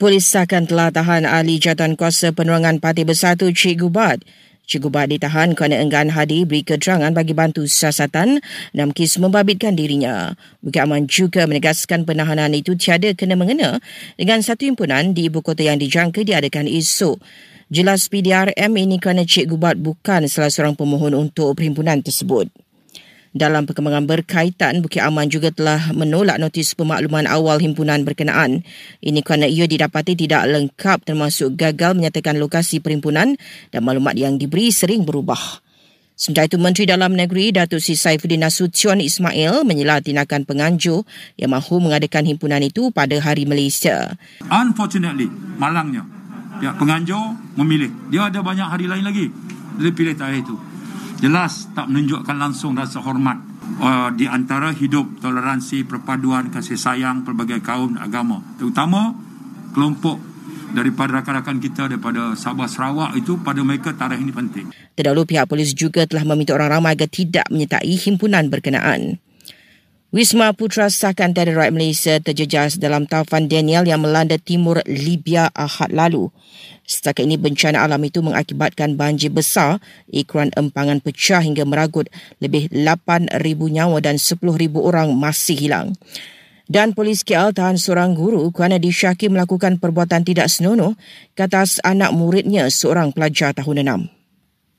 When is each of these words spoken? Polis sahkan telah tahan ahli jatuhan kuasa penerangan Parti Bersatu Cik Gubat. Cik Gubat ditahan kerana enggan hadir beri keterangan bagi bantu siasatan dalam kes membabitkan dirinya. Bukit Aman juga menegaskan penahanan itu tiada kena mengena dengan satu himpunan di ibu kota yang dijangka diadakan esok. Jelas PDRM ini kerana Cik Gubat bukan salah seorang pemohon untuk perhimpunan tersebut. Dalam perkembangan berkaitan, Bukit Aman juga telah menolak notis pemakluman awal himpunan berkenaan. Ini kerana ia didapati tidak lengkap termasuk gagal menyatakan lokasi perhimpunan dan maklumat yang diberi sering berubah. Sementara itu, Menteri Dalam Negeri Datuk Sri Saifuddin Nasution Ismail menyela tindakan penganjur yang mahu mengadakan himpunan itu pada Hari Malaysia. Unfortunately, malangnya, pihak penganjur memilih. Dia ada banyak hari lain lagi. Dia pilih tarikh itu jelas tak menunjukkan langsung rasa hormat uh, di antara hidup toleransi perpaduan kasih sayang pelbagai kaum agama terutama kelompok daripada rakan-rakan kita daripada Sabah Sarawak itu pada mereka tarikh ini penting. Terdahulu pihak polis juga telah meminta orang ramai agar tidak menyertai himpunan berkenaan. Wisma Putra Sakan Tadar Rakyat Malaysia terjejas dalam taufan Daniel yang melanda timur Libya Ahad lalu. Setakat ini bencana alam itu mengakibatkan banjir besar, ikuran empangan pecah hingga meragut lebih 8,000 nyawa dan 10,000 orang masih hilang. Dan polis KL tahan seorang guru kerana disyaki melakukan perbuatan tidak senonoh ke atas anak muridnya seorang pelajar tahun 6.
Polis 0.00 0.32
sahkan 0.32 0.64
telah 0.64 0.88
tahan 0.88 1.28
ahli 1.28 1.60
jatuhan 1.60 1.92
kuasa 1.92 2.32
penerangan 2.32 2.80
Parti 2.80 3.04
Bersatu 3.04 3.52
Cik 3.52 3.84
Gubat. 3.84 4.24
Cik 4.64 4.88
Gubat 4.88 5.12
ditahan 5.12 5.52
kerana 5.52 5.76
enggan 5.76 6.08
hadir 6.08 6.48
beri 6.48 6.64
keterangan 6.64 7.12
bagi 7.12 7.36
bantu 7.36 7.68
siasatan 7.68 8.40
dalam 8.72 8.96
kes 8.96 9.20
membabitkan 9.20 9.76
dirinya. 9.76 10.32
Bukit 10.64 10.80
Aman 10.80 11.04
juga 11.04 11.44
menegaskan 11.44 12.08
penahanan 12.08 12.56
itu 12.56 12.80
tiada 12.80 13.12
kena 13.12 13.36
mengena 13.36 13.76
dengan 14.16 14.40
satu 14.40 14.72
himpunan 14.72 15.12
di 15.12 15.28
ibu 15.28 15.44
kota 15.44 15.68
yang 15.68 15.76
dijangka 15.76 16.24
diadakan 16.24 16.64
esok. 16.64 17.20
Jelas 17.68 18.08
PDRM 18.08 18.72
ini 18.80 18.96
kerana 18.96 19.28
Cik 19.28 19.52
Gubat 19.52 19.76
bukan 19.76 20.24
salah 20.32 20.48
seorang 20.48 20.80
pemohon 20.80 21.12
untuk 21.12 21.60
perhimpunan 21.60 22.00
tersebut. 22.00 22.48
Dalam 23.30 23.62
perkembangan 23.62 24.10
berkaitan, 24.10 24.82
Bukit 24.82 25.06
Aman 25.06 25.30
juga 25.30 25.54
telah 25.54 25.94
menolak 25.94 26.42
notis 26.42 26.74
pemakluman 26.74 27.30
awal 27.30 27.62
himpunan 27.62 28.02
berkenaan. 28.02 28.66
Ini 28.98 29.22
kerana 29.22 29.46
ia 29.46 29.70
didapati 29.70 30.18
tidak 30.18 30.50
lengkap 30.50 31.06
termasuk 31.06 31.54
gagal 31.54 31.94
menyatakan 31.94 32.42
lokasi 32.42 32.82
perhimpunan 32.82 33.38
dan 33.70 33.80
maklumat 33.86 34.18
yang 34.18 34.34
diberi 34.34 34.74
sering 34.74 35.06
berubah. 35.06 35.38
Sementara 36.18 36.50
itu, 36.50 36.58
Menteri 36.58 36.90
Dalam 36.90 37.14
Negeri 37.14 37.54
Datuk 37.54 37.78
Sri 37.78 37.94
Saifuddin 37.94 38.42
Nasution 38.42 38.98
Ismail 38.98 39.62
menyela 39.62 40.02
tindakan 40.02 40.42
penganjur 40.42 41.06
yang 41.38 41.54
mahu 41.54 41.78
mengadakan 41.78 42.26
himpunan 42.26 42.58
itu 42.66 42.90
pada 42.90 43.14
Hari 43.14 43.46
Malaysia. 43.46 44.10
Unfortunately, 44.50 45.30
malangnya, 45.54 46.02
pihak 46.58 46.74
penganjur 46.82 47.38
memilih. 47.54 47.94
Dia 48.10 48.26
ada 48.26 48.42
banyak 48.42 48.66
hari 48.66 48.90
lain 48.90 49.06
lagi. 49.06 49.30
Dia 49.78 49.94
pilih 49.94 50.18
tarikh 50.18 50.42
itu 50.42 50.58
jelas 51.20 51.68
tak 51.76 51.92
menunjukkan 51.92 52.36
langsung 52.36 52.74
rasa 52.74 53.04
hormat 53.04 53.36
uh, 53.80 54.08
di 54.16 54.24
antara 54.24 54.72
hidup 54.72 55.20
toleransi 55.20 55.84
perpaduan 55.84 56.48
kasih 56.48 56.80
sayang 56.80 57.22
pelbagai 57.22 57.60
kaum 57.60 58.00
agama 58.00 58.40
terutama 58.56 59.12
kelompok 59.76 60.30
daripada 60.70 61.20
rakan-rakan 61.20 61.58
kita 61.58 61.90
daripada 61.90 62.34
Sabah 62.38 62.70
Sarawak 62.70 63.18
itu 63.18 63.38
pada 63.42 63.60
mereka 63.62 63.90
tarikh 63.94 64.22
ini 64.22 64.30
penting. 64.30 64.66
Terdahulu 64.94 65.26
pihak 65.26 65.50
polis 65.50 65.74
juga 65.74 66.06
telah 66.06 66.22
meminta 66.22 66.54
orang 66.54 66.78
ramai 66.78 66.94
agar 66.94 67.10
tidak 67.10 67.46
menyertai 67.50 67.90
himpunan 67.90 68.46
berkenaan. 68.46 69.18
Wisma 70.10 70.50
Putra 70.58 70.90
Sakan 70.90 71.30
Tadar 71.30 71.54
Rakyat 71.54 71.74
Malaysia 71.74 72.14
terjejas 72.18 72.82
dalam 72.82 73.06
taufan 73.06 73.46
Daniel 73.46 73.86
yang 73.86 74.02
melanda 74.02 74.42
timur 74.42 74.82
Libya 74.82 75.46
Ahad 75.54 75.94
lalu. 75.94 76.34
Setakat 76.90 77.22
ini 77.22 77.38
bencana 77.38 77.86
alam 77.86 78.02
itu 78.02 78.18
mengakibatkan 78.18 78.98
banjir 78.98 79.30
besar, 79.30 79.78
ikuran 80.10 80.50
empangan 80.58 80.98
pecah 80.98 81.38
hingga 81.38 81.62
meragut 81.62 82.10
lebih 82.42 82.66
8,000 82.74 83.30
nyawa 83.70 84.02
dan 84.02 84.18
10,000 84.18 84.42
orang 84.74 85.14
masih 85.14 85.54
hilang. 85.54 85.94
Dan 86.66 86.90
polis 86.90 87.22
KL 87.22 87.54
tahan 87.54 87.78
seorang 87.78 88.18
guru 88.18 88.50
kerana 88.50 88.82
disyaki 88.82 89.30
melakukan 89.30 89.78
perbuatan 89.78 90.26
tidak 90.26 90.50
senonoh 90.50 90.98
ke 91.38 91.46
atas 91.46 91.78
anak 91.86 92.10
muridnya 92.10 92.66
seorang 92.66 93.14
pelajar 93.14 93.54
tahun 93.54 93.86
6. 94.10 94.19